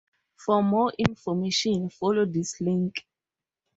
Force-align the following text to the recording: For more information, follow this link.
For 0.35 0.63
more 0.63 0.91
information, 0.97 1.91
follow 1.91 2.25
this 2.25 2.59
link. 2.59 3.05